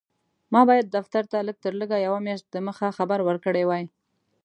[0.53, 3.85] ما باید دفتر ته لږ تر لږه یوه میاشت دمخه خبر ورکړی وای.